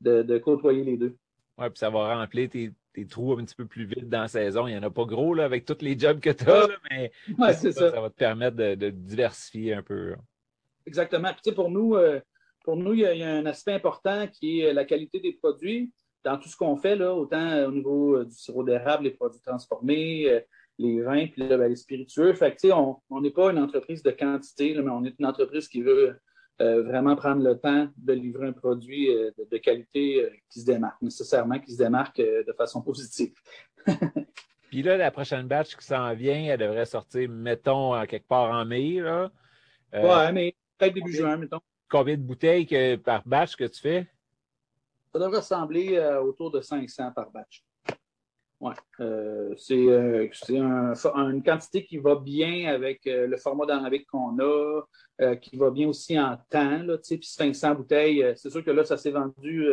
[0.00, 1.16] de, de, côtoyer les deux.
[1.58, 4.28] Oui, puis ça va remplir tes, tes, trous un petit peu plus vite dans la
[4.28, 4.68] saison.
[4.68, 7.10] Il n'y en a pas gros là, avec tous les jobs que tu as, mais
[7.54, 8.00] ça, ça.
[8.00, 10.14] va te permettre de, diversifier un peu.
[10.86, 11.30] Exactement.
[11.42, 12.20] Puis, pour nous, euh,
[12.64, 15.92] pour nous, il y, a, un aspect important qui est la qualité des produits
[16.24, 19.40] dans tout ce qu'on fait, là, autant au niveau euh, du sirop d'érable, les produits
[19.40, 20.42] transformés,
[20.78, 22.32] les vins, puis là, ben, les spiritueux.
[22.34, 25.82] Fait que, on n'est pas une entreprise de quantité, mais on est une entreprise qui
[25.82, 26.16] veut
[26.60, 30.66] euh, vraiment prendre le temps de livrer un produit euh, de, qualité euh, qui se
[30.66, 33.32] démarque, nécessairement qui se démarque de façon positive.
[34.70, 38.64] Puis là, la prochaine batch qui s'en vient, elle devrait sortir, mettons, quelque part en
[38.64, 39.00] mai.
[39.00, 39.30] Là.
[39.92, 41.60] ouais, mais peut-être début juin, mettons.
[41.92, 44.08] Combien de bouteilles par batch que tu fais?
[45.12, 47.62] Ça devrait ressembler autour de 500 par batch.
[48.62, 48.74] Oui.
[49.00, 54.82] Euh, c'est euh, une quantité qui va bien avec euh, le format d'analytique qu'on a,
[55.40, 56.82] qui va bien aussi en temps.
[56.84, 59.68] Là, puis 500 bouteilles, c'est sûr que là, ça s'est vendu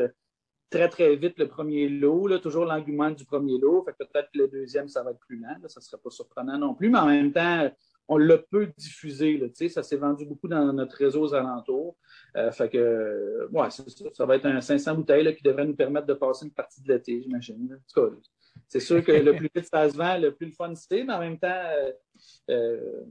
[0.71, 2.27] très, très vite le premier lot.
[2.27, 3.83] Là, toujours l'engouement du premier lot.
[3.83, 5.55] Peut-être que le deuxième, ça va être plus lent.
[5.67, 6.89] ça ne serait pas surprenant non plus.
[6.89, 7.69] Mais en même temps,
[8.09, 9.39] on l'a peu diffusé.
[9.69, 11.95] Ça s'est vendu beaucoup dans notre réseau aux alentours.
[12.51, 13.83] fait que, ouais, ça.
[14.13, 14.25] ça.
[14.25, 16.91] va être un 500 bouteilles là, qui devrait nous permettre de passer une partie de
[16.91, 17.79] l'été, j'imagine.
[18.67, 21.13] C'est sûr que le plus vite ça se vend, le plus le fun c'est, mais
[21.13, 21.91] en même temps, euh,
[22.49, 23.01] euh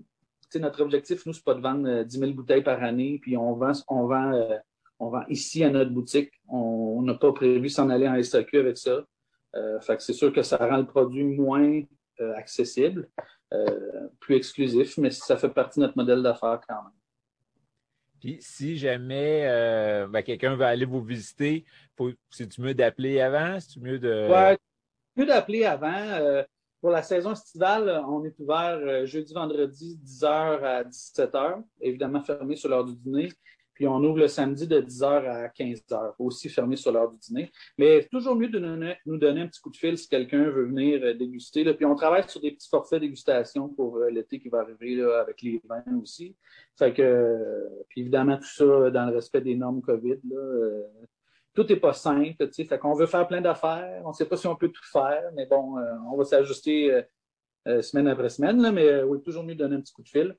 [0.55, 3.53] notre objectif, nous, c'est pas de vendre 10 euh, 000 bouteilles par année, puis on
[3.53, 4.57] vend, vend, euh,
[4.99, 6.31] on vend ici à notre boutique.
[6.49, 9.05] On n'a pas prévu s'en aller en SAQ avec ça.
[9.83, 11.83] fait que c'est sûr que ça rend le produit moins
[12.37, 13.09] accessible,
[14.21, 16.93] plus exclusif, mais ça fait partie de notre modèle d'affaires quand même.
[18.21, 19.43] Puis si jamais
[20.11, 21.65] ben, quelqu'un veut aller vous visiter,
[22.31, 23.59] c'est-tu mieux d'appeler avant?
[23.61, 24.29] C'est-tu mieux de
[25.19, 25.93] mieux d'appeler avant.
[25.93, 26.43] Euh,
[26.81, 30.27] pour la saison estivale, on est ouvert euh, jeudi, vendredi, 10h
[30.63, 33.29] à 17h, évidemment fermé sur l'heure du dîner.
[33.79, 37.51] Puis on ouvre le samedi de 10h à 15h, aussi fermé sur l'heure du dîner.
[37.79, 38.59] Mais toujours mieux de
[39.07, 41.65] nous donner un petit coup de fil si quelqu'un veut venir euh, déguster.
[41.75, 45.61] Puis on travaille sur des petits forfaits dégustation pour l'été qui va arriver avec les
[45.69, 46.37] vins aussi.
[46.77, 50.19] Fait que, puis évidemment, tout ça dans le respect des normes COVID.
[51.59, 52.47] Tout n'est pas simple.
[52.47, 54.01] Tu sais, fait qu'on veut faire plein d'affaires.
[54.05, 56.93] On ne sait pas si on peut tout faire, mais bon, euh, on va s'ajuster
[56.93, 57.03] euh,
[57.67, 60.37] euh, semaine après semaine, mais oui, toujours mieux donner un petit coup de fil.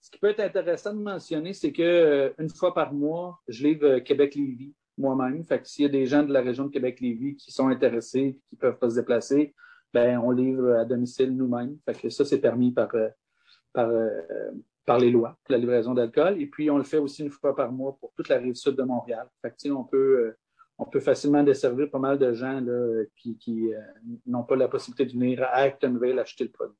[0.00, 4.74] Ce qui peut être intéressant de mentionner, c'est qu'une fois par mois, je livre Québec-Lévis
[4.98, 5.44] moi-même.
[5.44, 8.38] Fait que s'il y a des gens de la région de Québec-Lévis qui sont intéressés,
[8.48, 9.54] qui peuvent pas se déplacer,
[9.92, 11.78] ben on livre à domicile nous-mêmes.
[11.84, 12.90] Fait que ça, c'est permis par,
[13.72, 16.40] par, les lois la livraison d'alcool.
[16.40, 18.76] Et puis, on le fait aussi une fois par mois pour toute la rive sud
[18.76, 19.28] de Montréal.
[19.42, 20.38] Fait on peut, euh,
[20.78, 23.80] on peut facilement desservir pas mal de gens là, qui, qui euh,
[24.26, 26.78] n'ont pas la possibilité de venir à Actonville acheter le produit.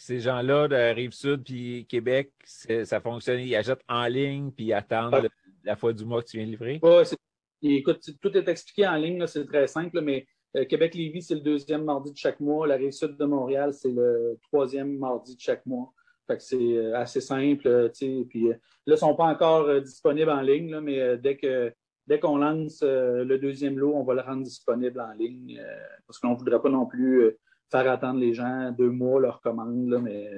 [0.00, 4.72] Ces gens-là de rive sud puis Québec, ça fonctionne, ils achètent en ligne puis ils
[4.72, 5.28] attendent
[5.64, 6.80] la fois du mois que tu viens de livrer?
[6.82, 11.42] Oui, écoute, tout est expliqué en ligne, c'est très simple, mais euh, Québec-Lévis, c'est le
[11.42, 12.66] deuxième mardi de chaque mois.
[12.66, 15.92] La rive sud de Montréal, c'est le troisième mardi de chaque mois
[16.38, 17.66] c'est euh, assez simple.
[17.66, 17.88] Euh,
[18.28, 21.72] puis, euh, là, ils ne sont pas encore disponibles en ligne, mais dès que
[22.06, 25.60] dès qu'on lance le deuxième lot, on va le rendre disponible en ligne
[26.06, 27.36] parce qu'on ne voudrait pas non plus
[27.70, 29.88] faire attendre les gens deux mois leur commande.
[29.88, 30.30] Là, mais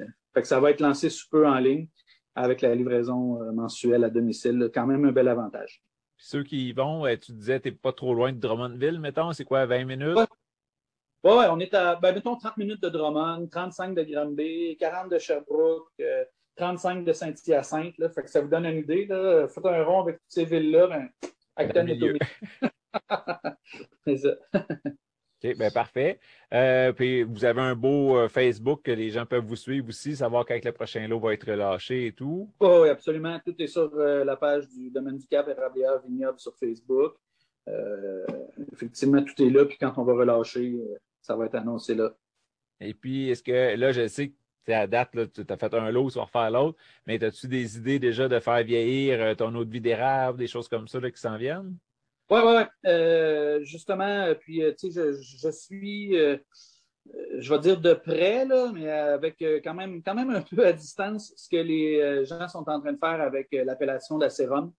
[0.43, 1.89] ça va être lancé sous peu en ligne
[2.35, 4.71] avec la livraison mensuelle à domicile.
[4.73, 5.83] Quand même un bel avantage.
[6.17, 9.45] ceux qui y vont, tu disais, tu n'es pas trop loin de Drummondville, mettons, c'est
[9.45, 10.19] quoi, 20 minutes?
[11.25, 15.09] Oui, ouais, on est à, ben, mettons, 30 minutes de Drummond, 35 de Granby, 40
[15.09, 15.93] de Sherbrooke,
[16.57, 17.97] 35 euh, de Saint-Hyacinthe.
[17.99, 19.07] Là, fait que ça vous donne une idée.
[19.07, 19.47] Là.
[19.47, 20.89] Faites un rond avec toutes ces villes-là.
[20.89, 21.09] Ben,
[21.55, 22.17] Acton est au
[24.05, 24.31] C'est ça.
[25.43, 26.19] OK, ben parfait.
[26.53, 30.17] Euh, puis vous avez un beau euh, Facebook que les gens peuvent vous suivre aussi,
[30.17, 32.51] savoir quand le prochain lot va être relâché et tout.
[32.61, 33.39] oui, absolument.
[33.45, 37.15] Tout est sur la page du domaine du Cap Rabia Vignoble sur Facebook.
[38.73, 39.65] effectivement, tout est là.
[39.65, 40.81] Puis quand on va relâcher,
[41.21, 42.13] ça va être annoncé là.
[42.81, 44.35] Et puis, est-ce que là, je sais que
[44.69, 47.77] à date, là, tu as fait un lot, tu vas refaire l'autre, mais as-tu des
[47.77, 51.01] idées déjà de faire vieillir euh, ton eau de vie d'érable, des choses comme ça
[51.01, 51.77] là, qui s'en viennent?
[52.33, 53.65] Oui, oui, oui.
[53.67, 58.89] justement, euh, puis, euh, tu sais, je, suis, je vais dire de près, là, mais
[58.89, 62.81] avec quand, même, quand même un peu à distance ce que les gens sont en
[62.81, 64.73] train de faire avec l'appellation d'acérum,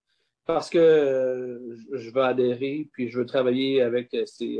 [0.46, 4.60] parce que je veux adhérer, puis je veux travailler avec ces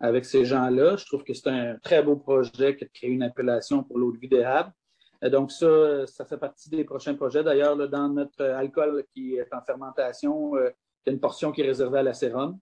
[0.00, 0.96] avec ces gens-là.
[0.96, 4.18] Je trouve que c'est un très beau projet de créer une appellation pour l'eau de
[4.18, 4.72] vie d'érable.
[5.22, 7.44] Donc ça, ça fait partie des prochains projets.
[7.44, 10.70] D'ailleurs, dans notre alcool qui est en fermentation, euh,
[11.08, 12.58] a une portion qui est réservée à la sérum.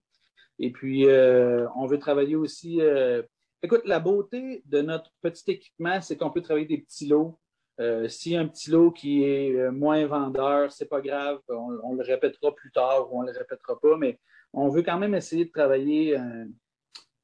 [0.58, 2.80] Et puis, euh, on veut travailler aussi.
[2.80, 3.22] Euh,
[3.62, 7.38] écoute, la beauté de notre petit équipement, c'est qu'on peut travailler des petits lots.
[7.78, 11.40] Y a un petit lot qui est moins vendeur, c'est pas grave.
[11.48, 14.18] On, le répétera plus tard ou on le répétera pas, mais
[14.54, 16.16] on veut quand même essayer de travailler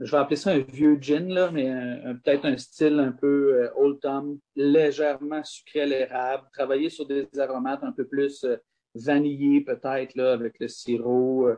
[0.03, 1.71] je vais appeler ça un vieux gin, là, mais
[2.25, 7.29] peut-être un style un peu euh, old time, légèrement sucré à l'érable, travailler sur des
[7.39, 8.45] aromates un peu plus
[8.95, 11.49] vanillés peut-être là, avec le sirop.
[11.49, 11.57] Euh.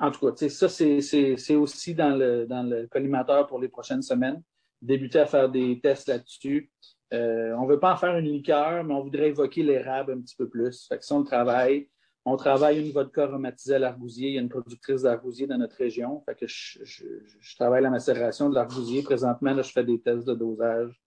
[0.00, 4.42] En tout cas, ça, c'est aussi dans le, dans le collimateur pour les prochaines semaines.
[4.80, 6.70] débuter à faire des tests là-dessus.
[7.12, 10.20] Euh, on ne veut pas en faire une liqueur, mais on voudrait évoquer l'érable un
[10.20, 10.86] petit peu plus.
[10.88, 11.88] Fait que ça, on le travaille.
[12.24, 14.28] On travaille une vodka aromatisée à l'argousier.
[14.28, 16.22] Il y a une productrice d'argousier dans notre région.
[16.24, 19.02] Fait que je, travaille la macération de l'argousier.
[19.02, 21.00] Présentement, là, je fais des tests de dosage.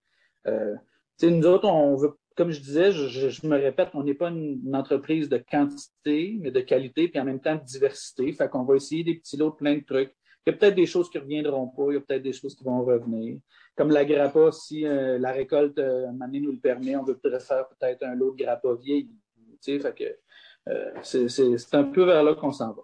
[0.48, 0.76] Euh,
[1.24, 5.30] nous autres, on veut, comme je disais, je, me répète, on n'est pas une, entreprise
[5.30, 8.32] de quantité, mais de qualité, puis en même temps de diversité.
[8.34, 10.14] Fait qu'on va essayer des petits lots plein de trucs.
[10.46, 12.34] Il y a peut-être des choses qui ne reviendront pas, il y a peut-être des
[12.34, 13.40] choses qui vont revenir.
[13.76, 17.68] Comme la grappa, si euh, la récolte euh, nous le permet, on veut peut-être faire
[17.68, 19.10] peut-être un lot de grappa vieille.
[19.62, 20.04] Fait que
[20.70, 22.84] euh, c'est un peu vers là qu'on s'en va.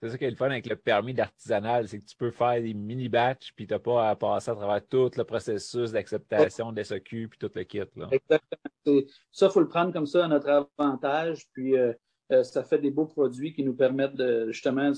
[0.00, 2.62] C'est ça qui est le fun avec le permis d'artisanal, c'est que tu peux faire
[2.62, 6.82] des mini-batchs, puis tu n'as pas à passer à travers tout le processus d'acceptation de
[6.82, 7.80] SOQ, puis tout le kit.
[7.96, 8.08] Là.
[8.12, 9.02] Exactement.
[9.32, 11.92] Ça, il faut le prendre comme ça à notre avantage, puis euh,
[12.30, 14.92] euh, ça fait des beaux produits qui nous permettent de justement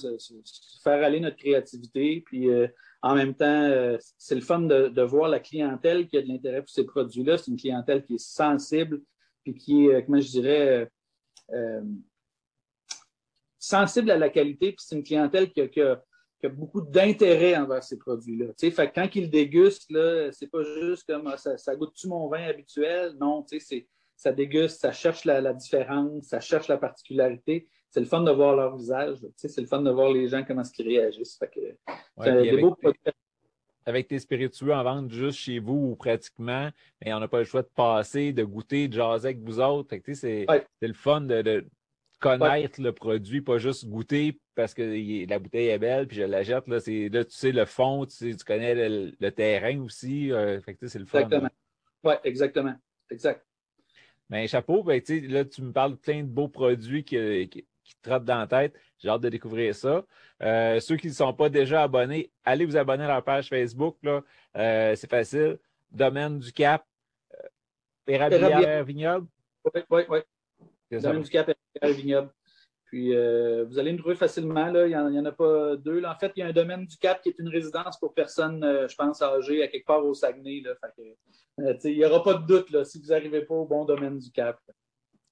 [0.85, 2.49] faire aller notre créativité, puis
[3.01, 6.61] en même temps, c'est le fun de, de, voir la clientèle qui a de l'intérêt
[6.61, 7.39] pour ces produits-là.
[7.39, 9.01] C'est une clientèle qui est sensible,
[9.45, 10.91] puis qui est, comment je dirais,
[13.61, 16.03] sensible à la qualité, puis c'est une clientèle qui a,
[16.49, 18.47] beaucoup d'intérêt envers ces produits-là.
[18.59, 23.13] Fait quand ils dégustent, là, c'est pas juste comme ah, ça, goûte-tu mon vin habituel?
[23.21, 27.69] Non, c'est, ça déguste, ça cherche la, différence, ça cherche la particularité.
[27.91, 29.19] C'est le fun de voir leur visage.
[29.37, 31.37] C'est le fun de voir les gens comment ils réagissent.
[31.37, 32.71] Fait que,
[33.85, 36.71] avec tes spiritueux en vente juste chez vous ou pratiquement,
[37.05, 39.95] mais on n'a pas le choix de passer, de goûter, de jaser avec vous autres.
[40.15, 40.47] C'est
[40.81, 41.67] le fun de,
[42.21, 46.43] connaître le produit, pas juste goûter parce que la bouteille est belle puis je la
[46.43, 46.69] jette.
[46.69, 50.31] Là, tu sais le fond, tu, connais le, terrain aussi.
[50.31, 51.21] Euh, c'est le fun.
[51.21, 51.51] Exactement.
[52.05, 52.75] Oui, exactement.
[53.11, 53.45] Exact.
[54.29, 57.67] Mais chapeau, ben, là, tu me parles de plein de beaux produits qui, qui,
[58.01, 58.75] te trottent dans la tête.
[58.99, 60.05] J'ai hâte de découvrir ça.
[60.43, 63.97] Euh, ceux qui ne sont pas déjà abonnés, allez vous abonner à leur page Facebook.
[64.03, 64.23] Là.
[64.57, 65.59] Euh, c'est facile.
[65.91, 66.87] Domaine du Cap,
[68.05, 69.27] Pérabière Vignoble.
[69.75, 70.19] Oui, oui, oui.
[70.91, 71.51] Domaine du Cap,
[71.83, 72.31] Vignoble.
[72.91, 74.67] Puis euh, vous allez me trouver facilement.
[74.67, 74.85] Là.
[74.89, 76.03] Il n'y en, a pas deux.
[76.03, 78.65] En fait, il y a un domaine du Cap qui est une résidence pour personnes,
[78.65, 80.63] euh, je pense, âgées, à quelque part au Saguenay.
[80.65, 80.75] Là.
[81.61, 84.19] Euh, il n'y aura pas de doute là, si vous n'arrivez pas au bon domaine
[84.19, 84.59] du Cap.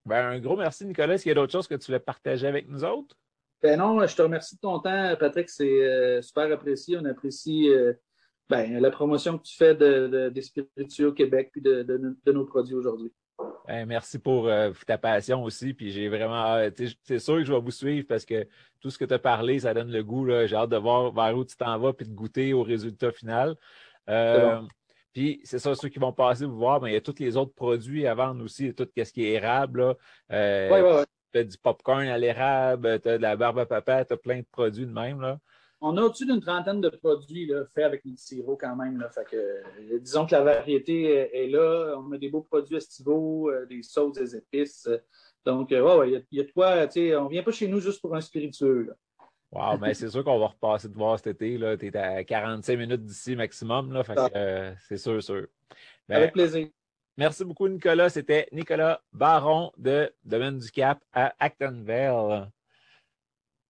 [0.07, 1.14] Ben, un gros merci, Nicolas.
[1.14, 3.16] Est-ce qu'il y a d'autres choses que tu voulais partager avec nous autres?
[3.61, 5.51] Ben non, je te remercie de ton temps, Patrick.
[5.51, 6.97] C'est super apprécié.
[6.97, 7.68] On apprécie
[8.49, 12.77] ben, la promotion que tu fais de, des spiritueux au Québec et de nos produits
[12.77, 13.12] aujourd'hui.
[13.68, 15.74] Ben, merci pour euh, ta passion aussi.
[15.74, 16.57] Puis j'ai vraiment
[17.02, 18.48] c'est sûr que je vais vous suivre parce que
[18.81, 20.26] tout ce que tu as parlé, ça donne le goût.
[20.46, 23.57] J'ai hâte de voir vers où tu t'en vas puis de goûter au résultat final.
[24.09, 24.62] Euh,
[25.12, 27.37] puis c'est ça, ceux qui vont passer vous voir, mais il y a tous les
[27.37, 29.94] autres produits à vendre aussi, tout ce qui est érable.
[30.33, 34.14] Euh, tu as du popcorn à l'érable, tu as de la barbe à papa, tu
[34.14, 35.20] as plein de produits de même.
[35.20, 35.38] Là
[35.80, 39.00] on a au-dessus d'une trentaine de produits là, faits avec le sirop quand même.
[39.00, 41.96] Là, fait que, euh, disons que la variété est, là.
[41.98, 44.88] On a des beaux produits estivaux, euh, des sauces, des épices.
[45.44, 46.86] donc, euh, ouais, il y, a de quoi.
[47.20, 48.88] On ne vient pas chez nous juste pour un spiritueux.
[48.88, 48.94] Là.
[49.50, 51.58] Wow, mais c'est sûr qu'on va repasser de voir cet été.
[51.78, 53.92] Tu es à 45 minutes d'ici maximum.
[53.92, 55.46] Là, fait que, c'est sûr, sûr.
[56.08, 56.68] Ben, avec plaisir.
[57.16, 58.10] Merci beaucoup, Nicolas.
[58.10, 62.50] C'était Nicolas Baron de Domaine du Cap à Actonville.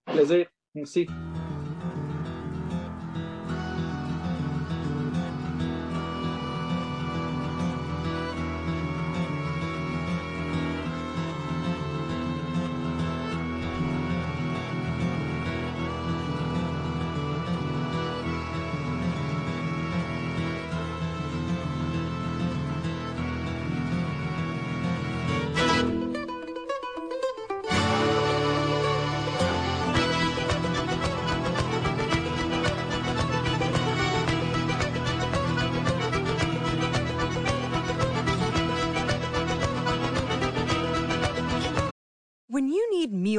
[0.04, 0.48] Plaisir.
[0.74, 1.06] Merci.